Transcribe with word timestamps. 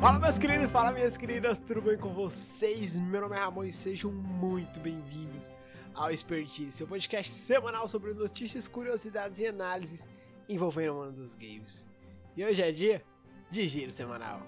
Fala 0.00 0.18
meus 0.18 0.38
queridos, 0.38 0.70
fala 0.70 0.92
minhas 0.92 1.18
queridas, 1.18 1.58
tudo 1.58 1.82
bem 1.82 1.98
com 1.98 2.08
vocês? 2.08 2.98
Meu 2.98 3.20
nome 3.20 3.36
é 3.36 3.38
Ramon 3.38 3.64
e 3.64 3.70
sejam 3.70 4.10
muito 4.10 4.80
bem-vindos 4.80 5.52
ao 5.94 6.10
Expertise, 6.10 6.72
seu 6.72 6.86
podcast 6.86 7.30
semanal 7.30 7.86
sobre 7.86 8.14
notícias, 8.14 8.66
curiosidades 8.66 9.40
e 9.40 9.46
análises 9.46 10.08
envolvendo 10.48 10.92
o 10.92 11.04
mundo 11.04 11.12
dos 11.12 11.34
games. 11.34 11.86
E 12.34 12.42
hoje 12.42 12.62
é 12.62 12.72
dia 12.72 13.04
de 13.50 13.68
giro 13.68 13.92
semanal. 13.92 14.40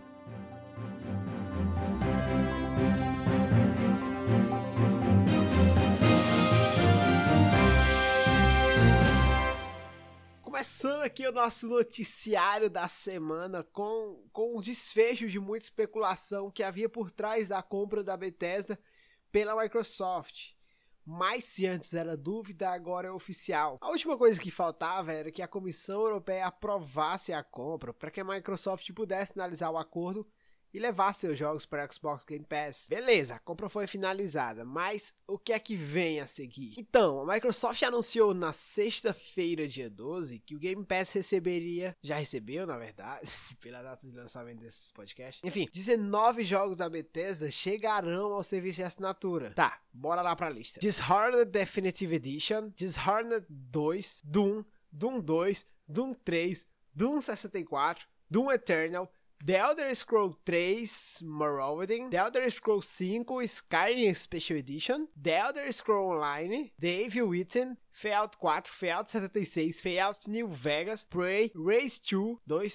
Começando 10.63 11.03
aqui 11.03 11.27
o 11.27 11.33
nosso 11.33 11.67
noticiário 11.67 12.71
da 12.71 12.87
semana 12.87 13.65
com, 13.73 14.25
com 14.33 14.57
o 14.57 14.63
desfecho 14.63 15.27
de 15.27 15.41
muita 15.41 15.65
especulação 15.65 16.53
que 16.53 16.63
havia 16.63 16.89
por 16.89 17.11
trás 17.11 17.49
da 17.49 17.61
compra 17.65 18.05
da 18.05 18.17
Bethesda 18.17 18.79
pela 19.33 19.61
Microsoft. 19.61 20.53
Mas 21.05 21.43
se 21.47 21.67
antes 21.67 21.95
era 21.95 22.17
dúvida, 22.17 22.71
agora 22.71 23.09
é 23.09 23.11
oficial. 23.11 23.77
A 23.81 23.89
última 23.89 24.17
coisa 24.17 24.41
que 24.41 24.53
faltava 24.53 25.13
era 25.13 25.33
que 25.33 25.43
a 25.43 25.49
Comissão 25.49 26.03
Europeia 26.03 26.47
aprovasse 26.47 27.33
a 27.33 27.43
compra 27.43 27.93
para 27.93 28.13
que 28.13 28.21
a 28.21 28.25
Microsoft 28.25 28.89
pudesse 28.93 29.33
analisar 29.35 29.69
o 29.69 29.77
acordo 29.77 30.25
e 30.73 30.79
levar 30.79 31.15
seus 31.15 31.39
jogos 31.39 31.67
para 31.67 31.91
Xbox 31.91 32.25
Game 32.25 32.45
Pass. 32.45 32.87
Beleza, 32.89 33.35
a 33.35 33.39
compra 33.39 33.69
foi 33.69 33.87
finalizada, 33.87 34.65
mas 34.65 35.15
o 35.27 35.39
que 35.39 35.53
é 35.53 35.59
que 35.59 35.77
vem 35.77 36.21
a 36.21 36.27
seguir? 36.27 36.75
Então, 36.79 37.21
a 37.21 37.35
Microsoft 37.35 37.83
anunciou 37.83 38.33
na 38.33 38.53
sexta-feira, 38.53 39.69
dia 39.69 39.91
12, 39.91 40.39
que 40.41 40.55
o 40.55 40.59
Game 40.59 40.85
Pass 40.85 41.13
receberia, 41.13 41.97
já 42.03 42.17
recebeu 42.17 42.67
na 42.67 42.79
verdade, 42.79 43.31
pela 43.61 43.83
data 43.83 44.07
de 44.07 44.15
lançamento 44.15 44.61
desse 44.61 44.93
podcast. 44.93 45.41
Enfim, 45.45 45.69
19 45.73 46.45
jogos 46.45 46.77
da 46.77 46.89
Bethesda 46.89 47.51
chegarão 47.51 48.33
ao 48.33 48.43
serviço 48.43 48.77
de 48.77 48.85
assinatura. 48.85 49.53
Tá, 49.55 49.81
bora 49.93 50.23
lá 50.23 50.35
pra 50.35 50.51
lista. 50.51 50.81
Dishonored 50.81 51.51
Definitive 51.51 52.17
Edition, 52.17 52.71
Dishonored 52.75 53.47
2, 53.49 54.23
Doom, 54.25 54.65
Doom 54.91 55.21
2, 55.21 55.67
Doom 55.89 56.15
3, 56.15 56.67
Doom 56.95 57.21
64, 57.21 58.07
Doom 58.31 58.51
Eternal, 58.51 59.11
The 59.45 59.59
Elder 59.59 59.93
Scrolls 59.93 60.37
3 60.47 60.85
Morrowind, 61.25 62.13
The 62.13 62.19
Elder 62.19 62.49
Scrolls 62.49 62.97
5 62.97 63.27
Skyrim 63.49 64.15
Special 64.15 64.59
Edition, 64.59 65.09
The 65.21 65.37
Elder 65.37 65.73
Scrolls 65.73 66.13
Online, 66.13 66.71
The 66.79 67.07
Evil 67.07 67.27
Within, 67.27 67.77
Fallout 67.91 68.37
4, 68.37 68.63
Fallout 68.67 69.11
76, 69.11 69.83
Fallout 69.83 70.29
New 70.29 70.47
Vegas, 70.47 71.05
Prey, 71.05 71.51
Race 71.57 71.99
2, 71.99 72.39
2, 72.49 72.69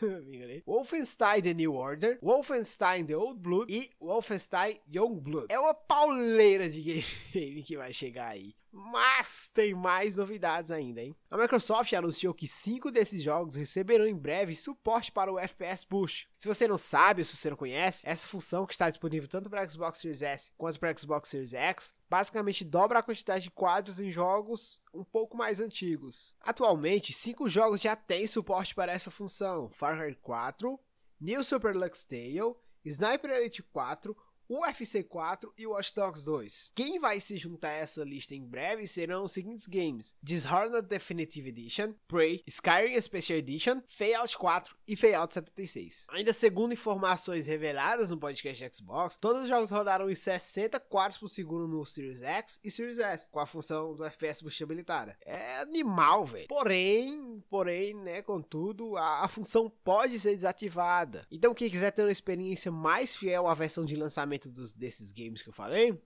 Wolfenstein 0.66 1.42
The 1.44 1.54
New 1.54 1.72
Order, 1.72 2.18
Wolfenstein 2.22 3.06
The 3.06 3.14
Old 3.14 3.40
Blood. 3.40 3.70
E 3.70 3.88
Wolfenstein 4.00 4.80
Young 4.92 5.20
Blood. 5.20 5.46
É 5.48 5.60
uma 5.60 5.74
pauleira 5.74 6.68
de 6.68 6.82
game 7.32 7.62
que 7.62 7.76
vai 7.76 7.92
chegar 7.92 8.30
aí. 8.30 8.52
Mas 8.90 9.50
tem 9.52 9.74
mais 9.74 10.16
novidades 10.16 10.70
ainda, 10.70 11.02
hein? 11.02 11.14
A 11.30 11.36
Microsoft 11.36 11.92
anunciou 11.92 12.32
que 12.32 12.46
cinco 12.46 12.90
desses 12.90 13.22
jogos 13.22 13.54
receberão 13.54 14.06
em 14.06 14.16
breve 14.16 14.56
suporte 14.56 15.12
para 15.12 15.32
o 15.32 15.38
FPS 15.38 15.84
Push. 15.84 16.26
Se 16.38 16.48
você 16.48 16.66
não 16.66 16.78
sabe 16.78 17.24
se 17.24 17.36
você 17.36 17.50
não 17.50 17.56
conhece, 17.56 18.08
essa 18.08 18.26
função 18.26 18.66
que 18.66 18.72
está 18.72 18.88
disponível 18.88 19.28
tanto 19.28 19.50
para 19.50 19.68
Xbox 19.68 19.98
Series 19.98 20.22
S 20.22 20.52
quanto 20.56 20.80
para 20.80 20.96
Xbox 20.96 21.28
Series 21.28 21.52
X, 21.52 21.94
basicamente 22.08 22.64
dobra 22.64 23.00
a 23.00 23.02
quantidade 23.02 23.44
de 23.44 23.50
quadros 23.50 24.00
em 24.00 24.10
jogos 24.10 24.80
um 24.94 25.04
pouco 25.04 25.36
mais 25.36 25.60
antigos. 25.60 26.34
Atualmente, 26.40 27.12
cinco 27.12 27.48
jogos 27.48 27.80
já 27.80 27.94
têm 27.94 28.26
suporte 28.26 28.74
para 28.74 28.92
essa 28.92 29.10
função: 29.10 29.70
Far 29.70 29.98
Cry 29.98 30.14
4, 30.14 30.80
New 31.20 31.44
Super 31.44 31.76
Lux 31.76 32.04
Tale, 32.04 32.54
Sniper 32.84 33.30
Elite 33.30 33.62
4, 33.62 34.16
UFC 34.48 35.02
4 35.02 35.52
e 35.58 35.66
Watch 35.66 35.94
Dogs 35.94 36.24
2. 36.24 36.72
Quem 36.74 36.98
vai 36.98 37.20
se 37.20 37.36
juntar 37.36 37.68
a 37.68 37.72
essa 37.72 38.02
lista 38.02 38.34
em 38.34 38.44
breve 38.44 38.86
serão 38.86 39.24
os 39.24 39.32
seguintes 39.32 39.66
games: 39.66 40.14
Dishonored 40.22 40.88
Definitive 40.88 41.50
Edition, 41.50 41.92
Prey, 42.06 42.42
Skyrim 42.46 42.98
Special 43.00 43.38
Edition, 43.38 43.82
Fallout 43.86 44.38
4 44.38 44.76
e 44.86 44.96
Fallout 44.96 45.34
76. 45.34 46.06
Ainda 46.10 46.32
segundo 46.32 46.72
informações 46.72 47.46
reveladas 47.46 48.10
no 48.10 48.18
podcast 48.18 48.76
Xbox, 48.76 49.18
todos 49.18 49.42
os 49.42 49.48
jogos 49.48 49.70
rodaram 49.70 50.08
em 50.08 50.14
60 50.14 50.80
quadros 50.80 51.18
por 51.18 51.28
segundo 51.28 51.68
no 51.68 51.84
Series 51.84 52.22
X 52.22 52.58
e 52.64 52.70
Series 52.70 52.98
S, 52.98 53.30
com 53.30 53.40
a 53.40 53.46
função 53.46 53.94
do 53.94 54.04
FPS 54.04 54.42
boost 54.42 54.62
habilitada. 54.62 55.16
É 55.26 55.58
animal, 55.58 56.24
velho. 56.24 56.48
Porém, 56.48 57.42
porém, 57.50 57.94
né, 57.94 58.22
contudo, 58.22 58.96
a, 58.96 59.24
a 59.24 59.28
função 59.28 59.70
pode 59.84 60.18
ser 60.18 60.34
desativada. 60.34 61.26
Então, 61.30 61.54
quem 61.54 61.68
quiser 61.68 61.90
ter 61.90 62.02
uma 62.02 62.12
experiência 62.12 62.70
mais 62.70 63.16
fiel 63.16 63.46
à 63.46 63.54
versão 63.54 63.84
de 63.84 63.96
lançamento 63.96 64.37
dos, 64.46 64.74
desses 64.74 65.10
games 65.10 65.42
que 65.42 65.48
eu 65.48 65.52
falei, 65.52 65.98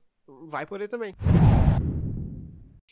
vai 0.49 0.65
poder 0.65 0.89
também. 0.89 1.15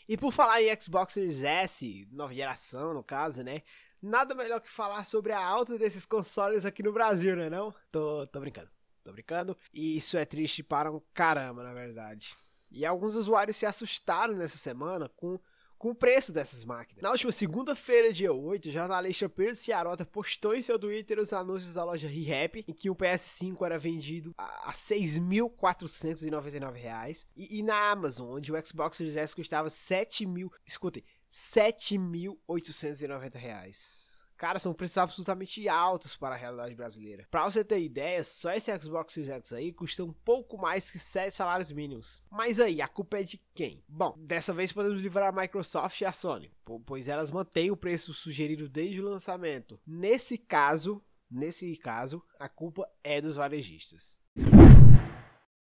E 0.08 0.16
por 0.16 0.32
falar 0.32 0.60
em 0.60 0.80
Xbox 0.80 1.12
Series 1.12 1.44
S, 1.44 2.08
nova 2.10 2.34
geração 2.34 2.92
no 2.92 3.04
caso, 3.04 3.44
né? 3.44 3.62
Nada 4.02 4.34
melhor 4.34 4.60
que 4.60 4.68
falar 4.68 5.04
sobre 5.04 5.32
a 5.32 5.38
alta 5.38 5.78
desses 5.78 6.04
consoles 6.04 6.64
aqui 6.64 6.82
no 6.82 6.92
Brasil, 6.92 7.36
né 7.36 7.48
não? 7.48 7.72
Tô, 7.92 8.26
tô 8.26 8.40
brincando, 8.40 8.68
tô 9.04 9.12
brincando. 9.12 9.56
E 9.72 9.96
isso 9.96 10.18
é 10.18 10.24
triste 10.24 10.64
para 10.64 10.90
um 10.90 11.00
caramba, 11.14 11.62
na 11.62 11.72
verdade. 11.72 12.34
E 12.70 12.84
alguns 12.84 13.14
usuários 13.14 13.56
se 13.56 13.66
assustaram 13.66 14.34
nessa 14.34 14.58
semana 14.58 15.08
com 15.08 15.38
com 15.80 15.90
o 15.90 15.94
preço 15.94 16.30
dessas 16.30 16.62
máquinas. 16.62 17.02
Na 17.02 17.10
última 17.10 17.32
segunda-feira, 17.32 18.12
dia 18.12 18.30
8, 18.30 18.68
o 18.68 18.70
jornalista 18.70 19.26
Pedro 19.30 19.56
Ciarota 19.56 20.04
postou 20.04 20.54
em 20.54 20.60
seu 20.60 20.78
Twitter 20.78 21.18
os 21.18 21.32
anúncios 21.32 21.72
da 21.72 21.82
loja 21.82 22.06
ReHap, 22.06 22.62
em 22.68 22.74
que 22.74 22.90
o 22.90 22.94
PS5 22.94 23.64
era 23.64 23.78
vendido 23.78 24.34
a 24.36 24.66
R$ 24.66 24.74
6.499, 24.74 27.26
e, 27.34 27.58
e 27.58 27.62
na 27.62 27.90
Amazon, 27.90 28.36
onde 28.36 28.52
o 28.52 28.66
Xbox 28.66 28.98
Series 28.98 29.16
S 29.16 29.34
custava 29.34 29.68
R$ 29.68 29.74
7.000, 29.74 30.50
escutem, 30.66 31.02
R$ 31.02 31.08
7.890. 31.30 34.09
Cara, 34.40 34.58
são 34.58 34.72
preços 34.72 34.96
absolutamente 34.96 35.68
altos 35.68 36.16
para 36.16 36.34
a 36.34 36.38
realidade 36.38 36.74
brasileira. 36.74 37.28
Pra 37.30 37.44
você 37.44 37.62
ter 37.62 37.78
ideia, 37.78 38.24
só 38.24 38.50
esse 38.54 38.74
Xbox 38.80 39.12
Series 39.12 39.30
X 39.30 39.52
aí 39.52 39.70
custa 39.70 40.02
um 40.02 40.14
pouco 40.14 40.56
mais 40.56 40.90
que 40.90 40.98
7 40.98 41.36
salários 41.36 41.70
mínimos. 41.70 42.22
Mas 42.30 42.58
aí, 42.58 42.80
a 42.80 42.88
culpa 42.88 43.18
é 43.18 43.22
de 43.22 43.38
quem? 43.54 43.84
Bom, 43.86 44.14
dessa 44.16 44.54
vez 44.54 44.72
podemos 44.72 45.02
livrar 45.02 45.28
a 45.28 45.42
Microsoft 45.42 46.00
e 46.00 46.06
a 46.06 46.12
Sony, 46.14 46.50
pois 46.86 47.06
elas 47.06 47.30
mantêm 47.30 47.70
o 47.70 47.76
preço 47.76 48.14
sugerido 48.14 48.66
desde 48.66 48.98
o 48.98 49.04
lançamento. 49.04 49.78
Nesse 49.86 50.38
caso, 50.38 51.04
nesse 51.30 51.76
caso, 51.76 52.24
a 52.38 52.48
culpa 52.48 52.88
é 53.04 53.20
dos 53.20 53.36
varejistas. 53.36 54.19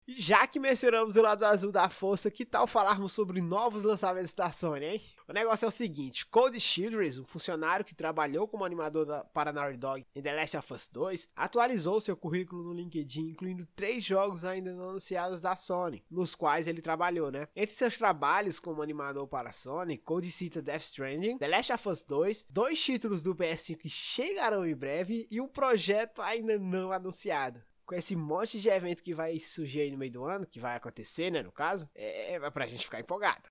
Já 0.09 0.47
que 0.47 0.57
mencionamos 0.57 1.18
o 1.18 1.22
lado 1.22 1.44
azul 1.44 1.69
da 1.69 1.90
força, 1.90 2.31
que 2.31 2.45
tal 2.45 2.66
falarmos 2.66 3.12
sobre 3.12 3.41
novos 3.41 3.84
lançamentos 3.84 4.34
da 4.34 4.50
Sony, 4.53 4.85
hein? 4.85 5.01
O 5.28 5.34
negócio 5.34 5.66
é 5.66 5.68
o 5.68 5.72
seguinte, 5.72 6.25
Cody 6.25 6.62
Childress, 6.62 7.19
um 7.19 7.25
funcionário 7.25 7.84
que 7.84 7.94
trabalhou 7.94 8.47
como 8.47 8.63
animador 8.63 9.06
da, 9.06 9.25
para 9.25 9.51
Naughty 9.51 9.75
Dog 9.75 10.06
em 10.16 10.22
The 10.22 10.34
Last 10.34 10.56
of 10.56 10.73
Us 10.73 10.88
2, 10.88 11.29
atualizou 11.35 12.00
seu 12.00 12.16
currículo 12.16 12.63
no 12.63 12.73
LinkedIn, 12.73 13.31
incluindo 13.31 13.66
três 13.75 14.01
jogos 14.01 14.45
ainda 14.45 14.73
não 14.73 14.91
anunciados 14.91 15.41
da 15.41 15.57
Sony, 15.57 16.01
nos 16.09 16.34
quais 16.35 16.69
ele 16.69 16.81
trabalhou, 16.81 17.29
né? 17.29 17.50
Entre 17.53 17.75
seus 17.75 17.97
trabalhos 17.97 18.62
como 18.62 18.81
animador 18.81 19.28
para 19.28 19.50
a 19.50 19.53
Sony, 19.53 19.97
Cody 19.97 20.31
cita 20.31 20.62
Death 20.62 20.84
Stranding, 20.84 21.38
The 21.38 21.50
Last 21.50 21.74
of 21.74 21.89
Us 21.89 22.03
2, 22.03 22.47
dois 22.50 22.81
títulos 22.81 23.24
do 23.24 23.35
PS5 23.35 23.78
que 23.78 23.89
chegarão 23.89 24.66
em 24.66 24.74
breve 24.74 25.28
e 25.29 25.41
um 25.41 25.50
projeto 25.50 26.22
ainda 26.22 26.57
não 26.57 26.94
anunciado 26.94 27.62
com 27.87 27.95
esse 27.95 28.17
monte 28.17 28.59
de 28.59 28.67
evento 28.67 29.01
que 29.01 29.13
vai 29.13 29.39
surgir 29.39 29.79
aí 29.79 29.91
no 29.91 29.97
meio 29.97 30.11
do 30.11 30.25
ano, 30.25 30.45
que 30.45 30.59
vai 30.59 30.75
acontecer, 30.75 31.31
né, 31.31 31.41
no 31.41 31.53
caso, 31.53 31.89
é, 31.95 32.33
é 32.33 32.49
pra 32.51 32.67
gente 32.67 32.83
ficar 32.83 32.99
empolgado. 32.99 33.49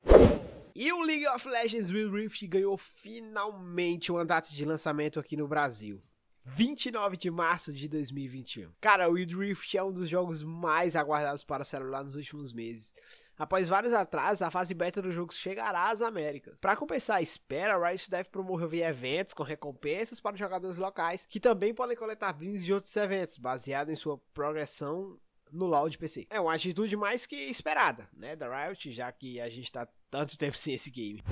E 0.74 0.92
o 0.92 1.00
League 1.02 1.26
of 1.28 1.48
Legends 1.48 1.90
Wild 1.90 2.14
Rift 2.14 2.46
ganhou 2.46 2.76
finalmente 2.76 4.12
uma 4.12 4.26
data 4.26 4.50
de 4.50 4.64
lançamento 4.66 5.18
aqui 5.18 5.34
no 5.34 5.48
Brasil. 5.48 6.02
29 6.46 7.16
de 7.16 7.30
março 7.30 7.72
de 7.72 7.88
2021. 7.88 8.70
Cara, 8.80 9.08
o 9.08 9.14
Wild 9.14 9.36
Rift 9.36 9.76
é 9.76 9.82
um 9.82 9.92
dos 9.92 10.08
jogos 10.08 10.44
mais 10.44 10.94
aguardados 10.94 11.42
para 11.42 11.64
celular 11.64 12.04
nos 12.04 12.14
últimos 12.14 12.52
meses. 12.52 12.94
Após 13.36 13.68
vários 13.68 13.92
atrasos, 13.92 14.42
a 14.42 14.50
fase 14.50 14.72
beta 14.72 15.02
do 15.02 15.10
jogo 15.10 15.34
chegará 15.34 15.90
às 15.90 16.00
Américas. 16.00 16.58
Para 16.60 16.76
compensar 16.76 17.16
a 17.16 17.22
espera, 17.22 17.74
a 17.74 17.88
Riot 17.88 18.08
deve 18.08 18.30
promover 18.30 18.88
eventos 18.88 19.34
com 19.34 19.42
recompensas 19.42 20.20
para 20.20 20.34
os 20.34 20.38
jogadores 20.38 20.78
locais, 20.78 21.26
que 21.26 21.40
também 21.40 21.74
podem 21.74 21.96
coletar 21.96 22.32
brindes 22.32 22.64
de 22.64 22.72
outros 22.72 22.94
eventos, 22.96 23.36
baseado 23.36 23.90
em 23.90 23.96
sua 23.96 24.16
progressão 24.32 25.18
no 25.52 25.66
LoL 25.66 25.88
de 25.88 25.98
PC. 25.98 26.26
É 26.30 26.40
uma 26.40 26.54
atitude 26.54 26.96
mais 26.96 27.26
que 27.26 27.36
esperada, 27.36 28.08
né, 28.16 28.36
da 28.36 28.66
Riot, 28.66 28.92
já 28.92 29.10
que 29.10 29.40
a 29.40 29.48
gente 29.48 29.64
está 29.64 29.86
tanto 30.10 30.38
tempo 30.38 30.56
sem 30.56 30.74
esse 30.74 30.90
game. 30.90 31.22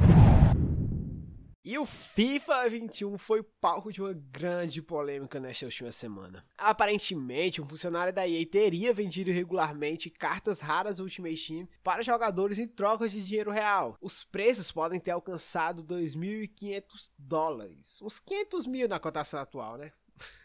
E 1.64 1.78
o 1.78 1.86
FIFA 1.86 2.68
21 2.68 3.16
foi 3.16 3.42
palco 3.42 3.90
de 3.90 4.02
uma 4.02 4.12
grande 4.12 4.82
polêmica 4.82 5.40
nesta 5.40 5.64
última 5.64 5.90
semana. 5.90 6.44
Aparentemente, 6.58 7.62
um 7.62 7.66
funcionário 7.66 8.12
da 8.12 8.28
EA 8.28 8.44
teria 8.44 8.92
vendido 8.92 9.30
regularmente 9.30 10.10
cartas 10.10 10.60
raras 10.60 10.98
Ultimate 10.98 11.46
Team 11.46 11.66
para 11.82 12.02
jogadores 12.02 12.58
em 12.58 12.66
troca 12.66 13.08
de 13.08 13.24
dinheiro 13.24 13.50
real. 13.50 13.96
Os 13.98 14.24
preços 14.24 14.70
podem 14.70 15.00
ter 15.00 15.12
alcançado 15.12 15.82
2.500 15.82 17.10
dólares, 17.18 18.02
uns 18.02 18.20
500 18.20 18.66
mil 18.66 18.86
na 18.86 19.00
cotação 19.00 19.40
atual, 19.40 19.78
né? 19.78 19.90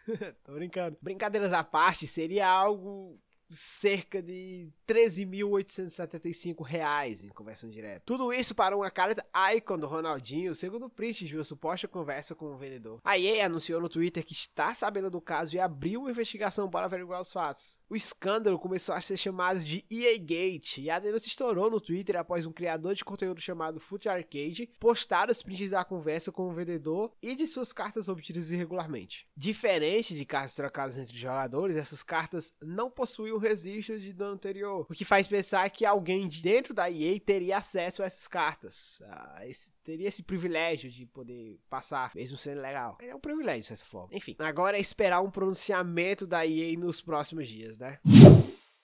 Tô 0.46 0.54
brincando. 0.54 0.98
Brincadeiras 1.02 1.52
à 1.52 1.66
parte, 1.66 2.08
seria 2.08 2.48
algo 2.48 3.20
cerca 3.50 4.22
de 4.22 4.70
13.875 4.88 6.64
reais 6.64 7.24
em 7.24 7.30
conversão 7.30 7.70
direta. 7.70 8.04
Tudo 8.06 8.32
isso 8.32 8.54
para 8.54 8.76
uma 8.76 8.90
carta 8.92 9.26
Icon 9.56 9.78
do 9.78 9.88
Ronaldinho, 9.88 10.54
segundo 10.54 10.86
o 10.86 10.90
Print 10.90 11.26
viu 11.26 11.44
suposta 11.44 11.88
conversa 11.88 12.36
com 12.36 12.54
o 12.54 12.58
vendedor. 12.58 13.00
A 13.04 13.18
EA 13.18 13.46
anunciou 13.46 13.82
no 13.82 13.90
Twitter 13.90 14.26
que 14.26 14.34
está 14.34 14.74
sabendo 14.74 15.10
do 15.10 15.22
caso 15.22 15.56
e 15.56 15.60
abriu 15.60 16.02
uma 16.02 16.12
investigação 16.12 16.70
para 16.70 16.86
averiguar 16.86 17.22
os 17.22 17.32
fatos. 17.32 17.80
O 17.90 17.96
escândalo 17.96 18.60
começou 18.60 18.94
a 18.94 19.02
ser 19.02 19.18
chamado 19.18 19.64
de 19.64 19.84
EA 19.90 20.18
Gate 20.18 20.78
e 20.78 20.90
a 20.90 21.00
denúncia 21.00 21.28
estourou 21.28 21.70
no 21.70 21.82
Twitter 21.82 22.18
após 22.18 22.46
um 22.46 22.52
criador 22.52 22.94
de 22.94 23.04
conteúdo 23.04 23.42
chamado 23.42 23.80
Foot 23.80 24.08
Arcade 24.08 24.70
postar 24.80 25.30
os 25.30 25.42
prints 25.42 25.72
da 25.72 25.84
conversa 25.84 26.32
com 26.32 26.50
o 26.50 26.54
vendedor 26.54 27.12
e 27.22 27.36
de 27.36 27.48
suas 27.48 27.74
cartas 27.74 28.08
obtidas 28.08 28.52
irregularmente. 28.52 29.28
Diferente 29.36 30.16
de 30.16 30.26
cartas 30.26 30.54
trocadas 30.54 30.98
entre 30.98 31.18
jogadores, 31.18 31.76
essas 31.76 32.04
cartas 32.04 32.54
não 32.62 32.90
possuíam 32.90 33.39
registro 33.40 34.00
de 34.00 34.14
dano 34.14 34.34
anterior, 34.34 34.86
o 34.90 34.94
que 34.94 35.06
faz 35.06 35.28
pensar 35.28 35.70
que 35.70 35.86
alguém 35.86 36.28
de 36.28 36.42
dentro 36.42 36.74
da 36.74 36.90
EA 36.90 37.20
teria 37.20 37.58
acesso 37.58 38.04
a 38.04 38.06
essas 38.06 38.28
cartas, 38.28 39.02
a 39.10 39.48
esse, 39.48 39.72
teria 39.84 40.08
esse 40.08 40.22
privilégio 40.22 40.92
de 40.92 41.06
poder 41.06 41.60
passar, 41.70 42.12
mesmo 42.14 42.38
sendo 42.38 42.62
legal. 42.62 42.98
É 43.02 43.16
um 43.16 43.20
privilégio, 43.20 43.62
de 43.62 43.68
certa 43.68 43.86
forma. 43.86 44.10
Enfim, 44.12 44.36
agora 44.40 44.78
é 44.78 44.80
esperar 44.80 45.22
um 45.22 45.32
pronunciamento 45.32 46.28
da 46.28 46.46
EA 46.46 46.78
nos 46.78 47.02
próximos 47.02 47.48
dias, 47.48 47.78
né? 47.78 48.00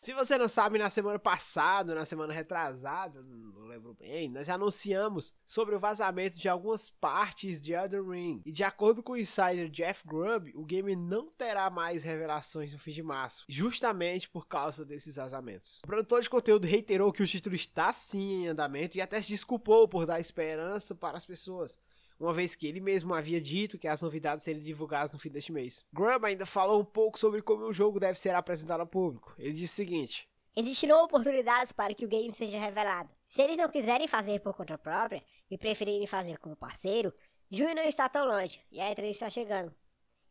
Se 0.05 0.13
você 0.13 0.37
não 0.37 0.47
sabe, 0.47 0.77
na 0.77 0.87
semana 0.87 1.17
passada, 1.17 1.95
na 1.95 2.05
semana 2.05 2.31
retrasada, 2.31 3.23
não 3.23 3.65
lembro 3.65 3.95
bem, 3.95 4.29
nós 4.29 4.47
anunciamos 4.49 5.33
sobre 5.43 5.73
o 5.73 5.79
vazamento 5.79 6.37
de 6.37 6.47
algumas 6.47 6.91
partes 6.91 7.59
de 7.59 7.73
Elden 7.73 8.07
Ring. 8.07 8.41
E 8.45 8.51
de 8.51 8.63
acordo 8.63 9.01
com 9.01 9.13
o 9.13 9.17
insider 9.17 9.67
Jeff 9.67 10.07
Grubb, 10.07 10.51
o 10.53 10.63
game 10.63 10.95
não 10.95 11.31
terá 11.31 11.71
mais 11.71 12.03
revelações 12.03 12.71
no 12.71 12.77
fim 12.77 12.91
de 12.91 13.01
março, 13.01 13.45
justamente 13.49 14.29
por 14.29 14.45
causa 14.47 14.85
desses 14.85 15.15
vazamentos. 15.15 15.79
O 15.83 15.87
produtor 15.87 16.21
de 16.21 16.29
conteúdo 16.29 16.67
reiterou 16.67 17.11
que 17.11 17.23
o 17.23 17.27
título 17.27 17.55
está 17.55 17.91
sim 17.91 18.43
em 18.43 18.47
andamento 18.49 18.95
e 18.95 19.01
até 19.01 19.19
se 19.19 19.29
desculpou 19.29 19.87
por 19.87 20.05
dar 20.05 20.19
esperança 20.19 20.93
para 20.93 21.17
as 21.17 21.25
pessoas 21.25 21.79
uma 22.19 22.33
vez 22.33 22.55
que 22.55 22.67
ele 22.67 22.79
mesmo 22.79 23.13
havia 23.13 23.41
dito 23.41 23.77
que 23.77 23.87
as 23.87 24.01
novidades 24.01 24.43
seriam 24.43 24.63
divulgadas 24.63 25.13
no 25.13 25.19
fim 25.19 25.29
deste 25.29 25.51
mês. 25.51 25.85
Grubb 25.93 26.25
ainda 26.25 26.45
falou 26.45 26.79
um 26.79 26.85
pouco 26.85 27.19
sobre 27.19 27.41
como 27.41 27.65
o 27.65 27.73
jogo 27.73 27.99
deve 27.99 28.19
ser 28.19 28.33
apresentado 28.35 28.81
ao 28.81 28.87
público. 28.87 29.33
Ele 29.37 29.53
disse 29.53 29.73
o 29.73 29.75
seguinte: 29.75 30.29
Existirão 30.55 31.03
oportunidades 31.03 31.73
para 31.73 31.93
que 31.93 32.05
o 32.05 32.07
game 32.07 32.31
seja 32.31 32.57
revelado. 32.57 33.09
Se 33.25 33.41
eles 33.41 33.57
não 33.57 33.69
quiserem 33.69 34.07
fazer 34.07 34.39
por 34.39 34.53
conta 34.53 34.77
própria 34.77 35.21
e 35.51 35.57
preferirem 35.57 36.07
fazer 36.07 36.37
como 36.37 36.55
parceiro, 36.55 37.13
junho 37.51 37.75
não 37.75 37.83
está 37.83 38.07
tão 38.07 38.25
longe 38.25 38.61
e 38.71 38.79
a 38.79 38.89
E3 38.95 39.09
está 39.09 39.29
chegando. 39.29 39.75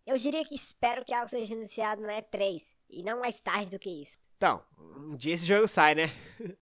Eu 0.07 0.17
diria 0.17 0.45
que 0.45 0.55
espero 0.55 1.05
que 1.05 1.15
algo 1.15 1.29
seja 1.29 1.55
anunciado 1.55 2.03
na 2.03 2.23
E3 2.23 2.63
e 2.91 3.03
não 3.03 3.21
mais 3.21 3.41
tarde 3.41 3.71
do 3.71 3.79
que 3.79 3.91
isso. 3.91 4.19
Então, 4.37 4.63
um 4.79 5.17
dia 5.17 5.33
esse 5.33 5.47
jogo 5.47 5.67
sai, 5.67 5.95
né? 5.95 6.05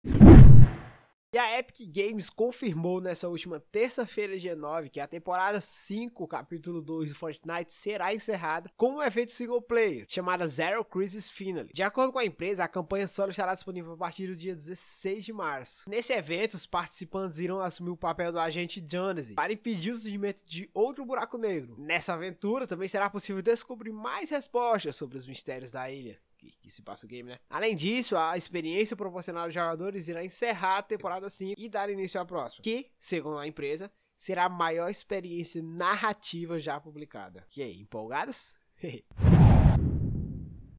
E 1.32 1.38
a 1.38 1.61
Epic 1.61 1.88
Games 1.94 2.29
confirmou 2.29 3.00
nessa 3.00 3.29
última 3.29 3.61
terça-feira, 3.61 4.37
dia 4.37 4.56
9, 4.56 4.91
que 4.91 4.99
a 4.99 5.06
temporada 5.06 5.61
5, 5.61 6.27
capítulo 6.27 6.82
2 6.82 7.11
do 7.11 7.15
Fortnite 7.15 7.73
será 7.73 8.12
encerrada 8.12 8.69
com 8.77 8.94
um 8.94 9.03
evento 9.03 9.31
single 9.31 9.62
player, 9.62 10.06
chamada 10.09 10.49
Zero 10.49 10.85
Crisis 10.85 11.31
Finale. 11.31 11.71
De 11.73 11.85
acordo 11.85 12.12
com 12.12 12.19
a 12.19 12.25
empresa, 12.25 12.65
a 12.65 12.69
campanha 12.69 13.06
solo 13.06 13.31
estará 13.31 13.55
disponível 13.55 13.93
a 13.93 13.97
partir 13.97 14.27
do 14.27 14.35
dia 14.35 14.56
16 14.56 15.25
de 15.25 15.32
março. 15.32 15.88
Nesse 15.88 16.12
evento, 16.12 16.55
os 16.55 16.67
participantes 16.67 17.38
irão 17.38 17.61
assumir 17.61 17.91
o 17.91 17.97
papel 17.97 18.32
do 18.32 18.41
agente 18.41 18.85
Jonesy 18.85 19.35
para 19.35 19.53
impedir 19.53 19.93
o 19.93 19.97
surgimento 19.97 20.43
de 20.44 20.69
outro 20.75 21.05
buraco 21.05 21.38
negro. 21.38 21.77
Nessa 21.79 22.15
aventura, 22.15 22.67
também 22.67 22.88
será 22.88 23.09
possível 23.09 23.41
descobrir 23.41 23.93
mais 23.93 24.31
respostas 24.31 24.97
sobre 24.97 25.17
os 25.17 25.27
mistérios 25.27 25.71
da 25.71 25.88
ilha 25.88 26.19
que, 26.40 26.70
se 26.70 26.82
passa 26.82 27.06
o 27.06 27.08
game, 27.08 27.28
né? 27.28 27.38
Além 27.48 27.75
disso, 27.75 28.16
a 28.16 28.37
experiência 28.37 28.96
proporcional 28.96 29.44
aos 29.44 29.54
jogadores 29.54 30.08
irá 30.08 30.25
encerrar 30.25 30.78
a 30.78 30.82
temporada 30.82 31.28
5 31.28 31.54
e 31.58 31.69
dar 31.69 31.90
início 31.90 32.20
à 32.20 32.25
próxima, 32.25 32.62
que, 32.62 32.90
segundo 32.98 33.38
a 33.38 33.46
empresa, 33.46 33.92
será 34.16 34.44
a 34.44 34.48
maior 34.48 34.88
experiência 34.88 35.62
narrativa 35.62 36.58
já 36.58 36.81
publicada. 36.81 37.46
E 37.56 37.62
aí, 37.62 37.81
empolgados? 37.81 38.54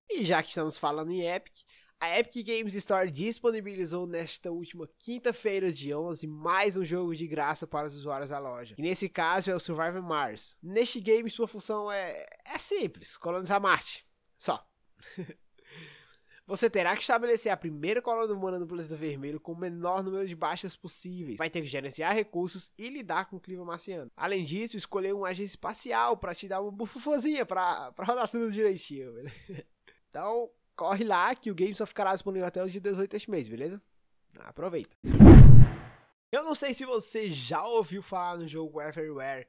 e 0.09 0.23
já 0.23 0.41
que 0.41 0.49
estamos 0.49 0.77
falando 0.77 1.11
em 1.11 1.21
Epic, 1.27 1.63
a 1.99 2.17
Epic 2.17 2.47
Games 2.47 2.73
Store 2.73 3.11
disponibilizou 3.11 4.07
nesta 4.07 4.49
última 4.49 4.89
quinta-feira, 4.97 5.71
de 5.71 5.93
11, 5.93 6.25
mais 6.25 6.75
um 6.75 6.83
jogo 6.83 7.15
de 7.15 7.27
graça 7.27 7.67
para 7.67 7.87
os 7.87 7.95
usuários 7.95 8.31
da 8.31 8.39
loja. 8.39 8.73
E 8.75 8.81
nesse 8.81 9.07
caso 9.07 9.51
é 9.51 9.55
o 9.55 9.59
Survivor 9.59 10.01
Mars. 10.01 10.57
Neste 10.63 10.99
game, 10.99 11.29
sua 11.29 11.47
função 11.47 11.91
é, 11.91 12.25
é 12.43 12.57
simples: 12.57 13.17
colonizar 13.17 13.61
Marte. 13.61 14.03
Só. 14.35 14.67
Você 16.51 16.69
terá 16.69 16.97
que 16.97 17.01
estabelecer 17.01 17.49
a 17.49 17.55
primeira 17.55 18.01
colônia 18.01 18.35
humana 18.35 18.59
no 18.59 18.67
planeta 18.67 18.93
vermelho 18.93 19.39
com 19.39 19.53
o 19.53 19.57
menor 19.57 20.03
número 20.03 20.27
de 20.27 20.35
baixas 20.35 20.75
possíveis. 20.75 21.37
Vai 21.37 21.49
ter 21.49 21.61
que 21.61 21.67
gerenciar 21.67 22.13
recursos 22.13 22.73
e 22.77 22.89
lidar 22.89 23.29
com 23.29 23.37
o 23.37 23.39
clima 23.39 23.63
marciano. 23.63 24.11
Além 24.17 24.43
disso, 24.43 24.75
escolher 24.75 25.13
um 25.13 25.23
agente 25.23 25.51
espacial 25.51 26.17
para 26.17 26.35
te 26.35 26.49
dar 26.49 26.59
uma 26.59 26.69
bufufozinha 26.69 27.45
para 27.45 27.93
rodar 27.97 28.27
tudo 28.27 28.51
direitinho. 28.51 29.13
Então, 30.09 30.49
corre 30.75 31.05
lá 31.05 31.33
que 31.33 31.49
o 31.49 31.55
game 31.55 31.73
só 31.73 31.85
ficará 31.85 32.11
disponível 32.11 32.45
até 32.45 32.61
o 32.61 32.69
dia 32.69 32.81
18 32.81 33.09
deste 33.09 33.31
mês, 33.31 33.47
beleza? 33.47 33.81
Aproveita. 34.39 34.93
Eu 36.29 36.43
não 36.43 36.53
sei 36.53 36.73
se 36.73 36.83
você 36.83 37.31
já 37.31 37.65
ouviu 37.65 38.01
falar 38.01 38.37
no 38.37 38.45
jogo 38.45 38.81
Everywhere 38.81 39.47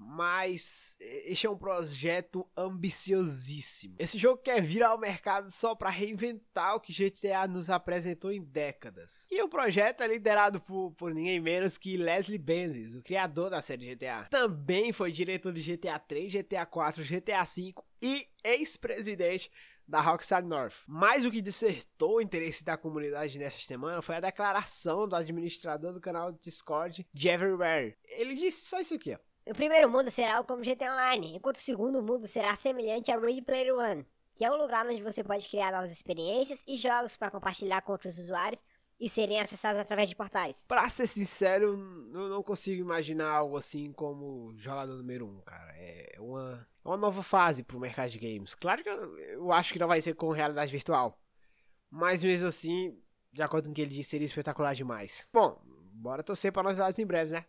mas 0.00 0.96
este 1.00 1.46
é 1.46 1.50
um 1.50 1.56
projeto 1.56 2.48
ambiciosíssimo. 2.56 3.96
Esse 3.98 4.16
jogo 4.18 4.40
quer 4.42 4.62
vir 4.62 4.82
ao 4.82 4.98
mercado 4.98 5.50
só 5.50 5.74
para 5.74 5.90
reinventar 5.90 6.74
o 6.74 6.80
que 6.80 6.92
GTA 6.92 7.46
nos 7.46 7.68
apresentou 7.68 8.32
em 8.32 8.42
décadas. 8.42 9.26
E 9.30 9.42
o 9.42 9.48
projeto 9.48 10.02
é 10.02 10.08
liderado 10.08 10.60
por, 10.60 10.92
por 10.92 11.14
ninguém 11.14 11.38
menos 11.38 11.76
que 11.76 11.96
Leslie 11.96 12.38
Benzies, 12.38 12.94
o 12.94 13.02
criador 13.02 13.50
da 13.50 13.60
série 13.60 13.94
GTA. 13.94 14.26
Também 14.30 14.90
foi 14.92 15.12
diretor 15.12 15.52
de 15.52 15.62
GTA 15.62 15.98
3, 15.98 16.32
GTA 16.32 16.64
4, 16.64 17.04
GTA 17.04 17.44
5 17.44 17.86
e 18.00 18.26
ex-presidente 18.42 19.50
da 19.86 20.00
Rockstar 20.00 20.44
North. 20.44 20.84
Mas 20.86 21.24
o 21.24 21.30
que 21.30 21.42
dissertou 21.42 22.16
o 22.16 22.20
interesse 22.20 22.64
da 22.64 22.76
comunidade 22.76 23.38
nesta 23.38 23.60
semana 23.60 24.00
foi 24.00 24.16
a 24.16 24.20
declaração 24.20 25.06
do 25.06 25.16
administrador 25.16 25.92
do 25.92 26.00
canal 26.00 26.32
Discord 26.32 27.06
Everywhere. 27.14 27.96
Ele 28.04 28.36
disse 28.36 28.66
só 28.66 28.80
isso 28.80 28.94
aqui, 28.94 29.12
ó. 29.12 29.29
O 29.50 29.52
primeiro 29.52 29.90
mundo 29.90 30.08
será 30.12 30.40
como 30.44 30.62
GTA 30.62 30.92
Online, 30.92 31.34
enquanto 31.34 31.56
o 31.56 31.60
segundo 31.60 32.00
mundo 32.00 32.24
será 32.28 32.54
semelhante 32.54 33.10
a 33.10 33.18
Ready 33.18 33.42
Player 33.42 33.74
One, 33.74 34.06
que 34.32 34.44
é 34.44 34.50
um 34.50 34.54
lugar 34.54 34.86
onde 34.86 35.02
você 35.02 35.24
pode 35.24 35.48
criar 35.48 35.72
novas 35.72 35.90
experiências 35.90 36.62
e 36.68 36.78
jogos 36.78 37.16
para 37.16 37.32
compartilhar 37.32 37.82
com 37.82 37.90
outros 37.90 38.16
usuários 38.16 38.64
e 39.00 39.08
serem 39.08 39.40
acessados 39.40 39.80
através 39.80 40.08
de 40.08 40.14
portais. 40.14 40.66
Pra 40.68 40.88
ser 40.88 41.08
sincero, 41.08 41.76
eu 42.14 42.28
não 42.28 42.44
consigo 42.44 42.80
imaginar 42.80 43.28
algo 43.28 43.56
assim 43.56 43.92
como 43.92 44.54
jogador 44.56 44.94
número 44.94 45.26
1, 45.26 45.28
um, 45.28 45.40
cara. 45.40 45.72
É 45.76 46.14
uma, 46.20 46.68
é 46.84 46.88
uma 46.88 46.96
nova 46.96 47.24
fase 47.24 47.64
pro 47.64 47.80
mercado 47.80 48.08
de 48.08 48.20
games. 48.20 48.54
Claro 48.54 48.84
que 48.84 48.88
eu, 48.88 49.18
eu 49.18 49.52
acho 49.52 49.72
que 49.72 49.80
não 49.80 49.88
vai 49.88 50.00
ser 50.00 50.14
com 50.14 50.30
realidade 50.30 50.70
virtual. 50.70 51.20
Mas 51.90 52.22
mesmo 52.22 52.46
assim, 52.46 52.96
de 53.32 53.42
acordo 53.42 53.64
com 53.64 53.72
o 53.72 53.74
que 53.74 53.82
ele 53.82 53.90
disse, 53.90 54.10
seria 54.10 54.26
espetacular 54.26 54.76
demais. 54.76 55.26
Bom, 55.32 55.60
bora 55.64 56.22
torcer 56.22 56.52
para 56.52 56.62
novidades 56.62 57.00
em 57.00 57.04
breve, 57.04 57.32
né? 57.32 57.44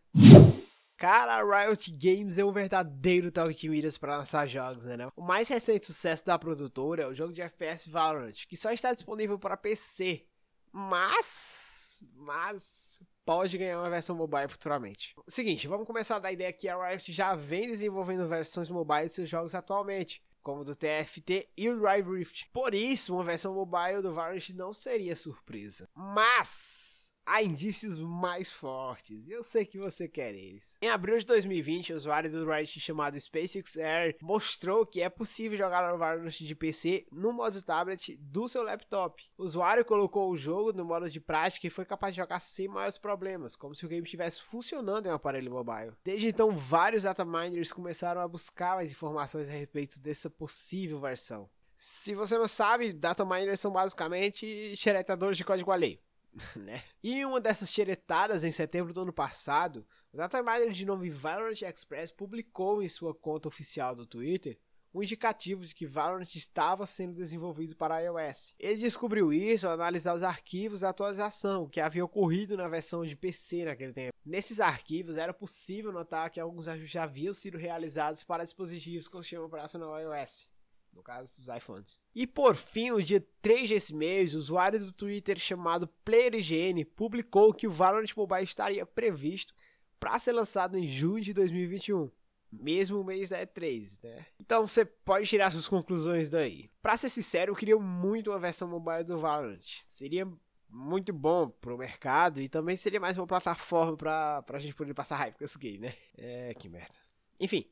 Cara, 1.01 1.38
a 1.38 1.65
Riot 1.65 1.91
Games 1.93 2.38
é 2.38 2.46
um 2.46 2.51
verdadeiro 2.51 3.31
toque 3.31 3.55
de 3.55 3.70
miras 3.70 3.98
para 3.98 4.17
lançar 4.17 4.46
jogos, 4.46 4.86
né? 4.86 5.12
O 5.15 5.24
mais 5.24 5.48
recente 5.48 5.88
sucesso 5.88 6.24
da 6.24 6.38
produtora 6.38 7.01
é 7.01 7.08
o 7.08 7.13
jogo 7.15 7.34
de 7.34 7.41
FPS 7.41 7.89
Valorant, 7.89 8.46
que 8.48 8.55
só 8.55 8.72
está 8.72 8.93
disponível 8.93 9.39
para 9.39 9.58
PC, 9.58 10.27
mas, 10.72 12.05
mas 12.13 13.01
pode 13.25 13.58
ganhar 13.58 13.79
uma 13.79 13.89
versão 13.89 14.15
mobile 14.15 14.48
futuramente. 14.48 15.15
Seguinte, 15.27 15.67
vamos 15.67 15.88
começar 15.88 16.17
a 16.17 16.20
dar 16.20 16.34
ideia 16.34 16.53
que 16.53 16.70
a 16.70 16.89
Riot 16.89 17.12
já 17.12 17.34
vem 17.34 17.65
desenvolvendo 17.65 18.27
versões 18.27 18.70
mobile 18.70 19.08
de 19.08 19.13
seus 19.15 19.27
jogos 19.27 19.55
atualmente 19.55 20.22
como 20.43 20.63
do 20.63 20.75
TFT 20.75 21.50
e 21.58 21.67
o 21.67 21.79
Drive 21.79 22.08
Rift. 22.08 22.48
Por 22.53 22.75
isso, 22.75 23.15
uma 23.15 23.24
versão 23.24 23.55
mobile 23.55 24.03
do 24.03 24.13
Valorant 24.13 24.50
não 24.51 24.72
seria 24.72 25.15
surpresa. 25.15 25.89
Mas 25.96 26.90
há 27.31 27.41
indícios 27.41 27.97
mais 27.97 28.51
fortes, 28.51 29.29
eu 29.29 29.41
sei 29.41 29.63
que 29.63 29.79
você 29.79 30.05
quer 30.05 30.35
eles. 30.35 30.77
Em 30.81 30.89
abril 30.89 31.17
de 31.17 31.25
2020, 31.25 31.93
o 31.93 31.95
usuário 31.95 32.29
do 32.29 32.45
Riot 32.45 32.77
chamado 32.77 33.17
SpaceX 33.17 33.77
Air 33.77 34.17
mostrou 34.21 34.85
que 34.85 35.01
é 35.01 35.09
possível 35.09 35.57
jogar 35.57 35.93
o 35.93 35.97
Valorant 35.97 36.29
de 36.29 36.55
PC 36.55 37.05
no 37.09 37.31
modo 37.31 37.61
tablet 37.61 38.17
do 38.17 38.50
seu 38.50 38.63
laptop. 38.63 39.23
O 39.38 39.43
usuário 39.43 39.85
colocou 39.85 40.29
o 40.29 40.35
jogo 40.35 40.73
no 40.73 40.83
modo 40.83 41.09
de 41.09 41.21
prática 41.21 41.65
e 41.65 41.69
foi 41.69 41.85
capaz 41.85 42.13
de 42.13 42.21
jogar 42.21 42.41
sem 42.41 42.67
maiores 42.67 42.97
problemas, 42.97 43.55
como 43.55 43.73
se 43.73 43.85
o 43.85 43.89
game 43.89 44.03
estivesse 44.03 44.41
funcionando 44.41 45.05
em 45.05 45.09
um 45.09 45.15
aparelho 45.15 45.51
mobile. 45.51 45.93
Desde 46.03 46.27
então, 46.27 46.51
vários 46.51 47.03
dataminers 47.03 47.71
começaram 47.71 48.19
a 48.19 48.27
buscar 48.27 48.75
mais 48.75 48.91
informações 48.91 49.47
a 49.47 49.53
respeito 49.53 50.01
dessa 50.01 50.29
possível 50.29 51.00
versão. 51.00 51.50
Se 51.77 52.13
você 52.13 52.38
não 52.38 52.47
sabe, 52.47 52.91
dataminers 52.91 53.59
são 53.59 53.71
basicamente 53.71 54.75
xeretadores 54.75 55.38
de 55.38 55.45
código 55.45 55.71
alheio. 55.71 55.97
né? 56.55 56.83
E 57.03 57.19
em 57.19 57.25
uma 57.25 57.41
dessas 57.41 57.71
xeretadas, 57.71 58.43
em 58.43 58.51
setembro 58.51 58.93
do 58.93 59.01
ano 59.01 59.13
passado, 59.13 59.85
o 60.13 60.17
dataminer 60.17 60.71
de 60.71 60.85
nome 60.85 61.09
Valorant 61.09 61.61
Express 61.61 62.11
publicou 62.11 62.81
em 62.81 62.88
sua 62.88 63.13
conta 63.13 63.47
oficial 63.47 63.95
do 63.95 64.05
Twitter 64.05 64.57
um 64.93 65.01
indicativo 65.01 65.65
de 65.65 65.73
que 65.73 65.85
Valorant 65.85 66.35
estava 66.35 66.85
sendo 66.85 67.15
desenvolvido 67.15 67.75
para 67.75 68.01
iOS. 68.01 68.53
Ele 68.59 68.77
descobriu 68.77 69.31
isso 69.31 69.67
ao 69.67 69.73
analisar 69.73 70.13
os 70.13 70.23
arquivos 70.23 70.81
da 70.81 70.89
atualização 70.89 71.67
que 71.67 71.79
havia 71.79 72.03
ocorrido 72.03 72.57
na 72.57 72.67
versão 72.67 73.05
de 73.05 73.15
PC 73.15 73.65
naquele 73.65 73.93
tempo. 73.93 74.13
Nesses 74.25 74.59
arquivos 74.59 75.17
era 75.17 75.33
possível 75.33 75.91
notar 75.91 76.29
que 76.29 76.39
alguns 76.39 76.67
ajustes 76.67 77.01
haviam 77.01 77.33
sido 77.33 77.57
realizados 77.57 78.23
para 78.23 78.43
dispositivos 78.43 79.07
com 79.07 79.21
sistema 79.21 79.45
operacional 79.45 79.97
iOS. 79.97 80.50
No 80.93 81.01
caso, 81.01 81.41
os 81.41 81.48
iPhones. 81.48 82.01
E 82.13 82.27
por 82.27 82.55
fim, 82.55 82.91
no 82.91 83.01
dia 83.01 83.25
3 83.41 83.69
desse 83.69 83.93
mês, 83.93 84.36
o 84.36 84.38
usuário 84.38 84.79
do 84.79 84.91
Twitter 84.91 85.39
chamado 85.39 85.88
PlayerIGN 86.03 86.83
publicou 86.95 87.53
que 87.53 87.65
o 87.65 87.71
Valorant 87.71 88.15
Mobile 88.15 88.43
estaria 88.43 88.86
previsto 88.86 89.53
para 90.00 90.19
ser 90.19 90.33
lançado 90.33 90.77
em 90.77 90.86
junho 90.86 91.24
de 91.24 91.33
2021 91.33 92.12
mesmo 92.51 93.03
mês 93.03 93.29
da 93.29 93.45
E3, 93.45 94.00
né? 94.03 94.25
Então 94.39 94.67
você 94.67 94.83
pode 94.83 95.27
tirar 95.27 95.51
suas 95.51 95.67
conclusões 95.67 96.29
daí. 96.29 96.69
Pra 96.81 96.98
ser 96.98 97.10
sincero, 97.10 97.51
eu 97.51 97.55
queria 97.55 97.77
muito 97.77 98.29
uma 98.29 98.39
versão 98.39 98.67
mobile 98.67 99.03
do 99.03 99.17
Valorant. 99.17 99.62
Seria 99.88 100.27
muito 100.69 101.13
bom 101.13 101.50
pro 101.50 101.77
mercado 101.77 102.41
e 102.41 102.50
também 102.50 102.75
seria 102.75 103.00
mais 103.00 103.17
uma 103.17 103.27
plataforma 103.27 103.95
pra, 103.95 104.41
pra 104.43 104.60
gente 104.60 104.75
poder 104.75 104.93
passar 104.93 105.15
raiva 105.15 105.38
com 105.38 105.43
esse 105.43 105.57
game, 105.57 105.79
né? 105.79 105.93
É, 106.17 106.53
que 106.53 106.67
merda. 106.67 106.95
Enfim. 107.39 107.65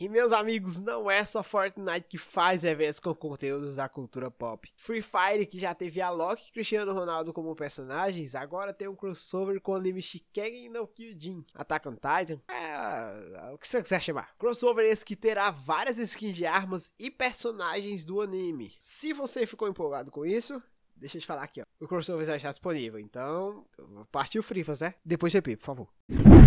E 0.00 0.08
meus 0.08 0.32
amigos, 0.32 0.78
não 0.78 1.10
é 1.10 1.22
só 1.26 1.42
Fortnite 1.42 2.06
que 2.08 2.16
faz 2.16 2.64
eventos 2.64 2.98
com 2.98 3.14
conteúdos 3.14 3.76
da 3.76 3.86
cultura 3.86 4.30
pop. 4.30 4.72
Free 4.74 5.02
Fire, 5.02 5.44
que 5.44 5.60
já 5.60 5.74
teve 5.74 6.00
a 6.00 6.08
Loki 6.08 6.48
e 6.48 6.52
Cristiano 6.52 6.94
Ronaldo 6.94 7.34
como 7.34 7.54
personagens, 7.54 8.34
agora 8.34 8.72
tem 8.72 8.88
um 8.88 8.96
crossover 8.96 9.60
com 9.60 9.72
o 9.72 9.74
anime 9.74 10.00
Shikegen 10.00 10.70
no 10.70 10.86
Kyojin. 10.86 11.44
Attack 11.54 11.86
on 11.86 11.96
Titan, 11.96 12.40
é, 12.48 13.52
o 13.52 13.58
que 13.58 13.68
você 13.68 13.82
quiser 13.82 14.00
chamar. 14.00 14.34
Crossover 14.38 14.86
esse 14.86 15.04
que 15.04 15.14
terá 15.14 15.50
várias 15.50 15.98
skins 15.98 16.34
de 16.34 16.46
armas 16.46 16.94
e 16.98 17.10
personagens 17.10 18.02
do 18.02 18.22
anime. 18.22 18.72
Se 18.80 19.12
você 19.12 19.44
ficou 19.44 19.68
empolgado 19.68 20.10
com 20.10 20.24
isso, 20.24 20.62
deixa 20.96 21.18
eu 21.18 21.20
te 21.20 21.26
falar 21.26 21.42
aqui, 21.42 21.60
ó. 21.60 21.64
O 21.78 21.86
crossover 21.86 22.24
já 22.24 22.36
está 22.36 22.48
disponível, 22.48 22.98
então 22.98 23.66
partiu 24.10 24.42
Frifas, 24.42 24.80
né? 24.80 24.94
Depois 25.04 25.34
repito, 25.34 25.58
por 25.58 25.66
favor. 25.66 26.39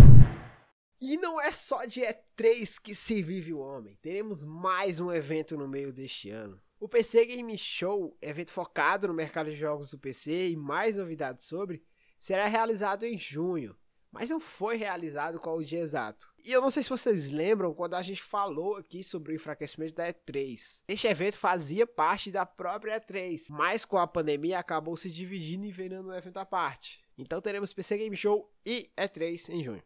E 1.00 1.16
não 1.16 1.40
é 1.40 1.50
só 1.52 1.84
de 1.84 2.00
E3 2.00 2.80
que 2.80 2.94
se 2.94 3.22
vive 3.22 3.52
o 3.52 3.58
homem. 3.58 3.98
Teremos 4.00 4.42
mais 4.42 5.00
um 5.00 5.12
evento 5.12 5.56
no 5.56 5.68
meio 5.68 5.92
deste 5.92 6.30
ano. 6.30 6.60
O 6.78 6.88
PC 6.88 7.26
Game 7.26 7.56
Show, 7.56 8.16
evento 8.20 8.52
focado 8.52 9.08
no 9.08 9.14
mercado 9.14 9.50
de 9.50 9.56
jogos 9.56 9.90
do 9.90 9.98
PC 9.98 10.50
e 10.50 10.56
mais 10.56 10.96
novidades 10.96 11.46
sobre, 11.46 11.82
será 12.18 12.46
realizado 12.46 13.04
em 13.04 13.18
junho, 13.18 13.76
mas 14.10 14.30
não 14.30 14.38
foi 14.38 14.76
realizado 14.76 15.40
qual 15.40 15.56
o 15.56 15.64
dia 15.64 15.80
exato. 15.80 16.28
E 16.44 16.52
eu 16.52 16.60
não 16.60 16.70
sei 16.70 16.82
se 16.82 16.90
vocês 16.90 17.30
lembram 17.30 17.74
quando 17.74 17.94
a 17.94 18.02
gente 18.02 18.22
falou 18.22 18.76
aqui 18.76 19.02
sobre 19.02 19.32
o 19.32 19.34
enfraquecimento 19.34 19.94
da 19.94 20.12
E3. 20.12 20.84
Este 20.86 21.06
evento 21.06 21.38
fazia 21.38 21.86
parte 21.86 22.30
da 22.30 22.44
própria 22.44 23.00
E3, 23.00 23.46
mas 23.48 23.84
com 23.84 23.98
a 23.98 24.06
pandemia 24.06 24.58
acabou 24.58 24.96
se 24.96 25.10
dividindo 25.10 25.66
e 25.66 25.70
virando 25.70 26.10
um 26.10 26.14
evento 26.14 26.36
à 26.36 26.44
parte. 26.44 27.02
Então 27.16 27.40
teremos 27.40 27.72
PC 27.72 27.96
Game 27.98 28.16
Show 28.16 28.52
e 28.64 28.90
E3 28.96 29.48
em 29.48 29.64
junho. 29.64 29.82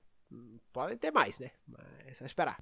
Podem 0.73 0.97
ter 0.97 1.11
mais, 1.11 1.39
né? 1.39 1.51
Mas 1.67 1.87
é 2.07 2.15
só 2.15 2.25
esperar. 2.25 2.59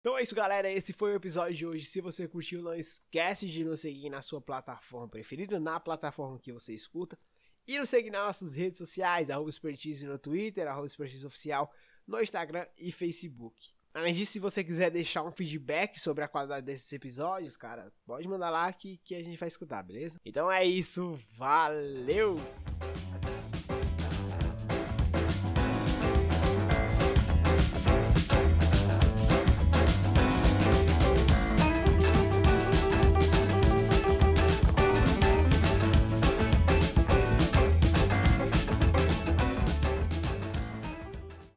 Então 0.00 0.16
é 0.16 0.22
isso, 0.22 0.34
galera. 0.34 0.70
Esse 0.70 0.92
foi 0.92 1.12
o 1.12 1.16
episódio 1.16 1.54
de 1.54 1.66
hoje. 1.66 1.84
Se 1.84 2.00
você 2.00 2.26
curtiu, 2.26 2.62
não 2.62 2.74
esquece 2.74 3.46
de 3.46 3.64
nos 3.64 3.80
seguir 3.80 4.08
na 4.08 4.22
sua 4.22 4.40
plataforma 4.40 5.08
preferida, 5.08 5.58
na 5.58 5.78
plataforma 5.78 6.38
que 6.38 6.52
você 6.52 6.72
escuta. 6.72 7.18
E 7.66 7.78
nos 7.78 7.90
seguir 7.90 8.10
nas 8.10 8.24
nossas 8.24 8.54
redes 8.54 8.78
sociais, 8.78 9.28
arroba 9.28 9.50
Expertise 9.50 10.06
no 10.06 10.18
Twitter, 10.18 10.66
arroba 10.66 10.86
Expertise 10.86 11.26
Oficial, 11.26 11.70
no 12.06 12.22
Instagram 12.22 12.64
e 12.78 12.90
Facebook. 12.90 13.74
Além 13.92 14.14
disso, 14.14 14.32
se 14.32 14.38
você 14.38 14.62
quiser 14.62 14.90
deixar 14.90 15.22
um 15.22 15.32
feedback 15.32 16.00
sobre 16.00 16.22
a 16.22 16.28
qualidade 16.28 16.64
desses 16.64 16.90
episódios, 16.92 17.56
cara, 17.56 17.92
pode 18.06 18.28
mandar 18.28 18.48
lá 18.48 18.72
que, 18.72 18.98
que 18.98 19.14
a 19.14 19.22
gente 19.22 19.36
vai 19.36 19.48
escutar, 19.48 19.82
beleza? 19.82 20.18
Então 20.24 20.50
é 20.50 20.64
isso, 20.64 21.18
valeu! 21.36 22.36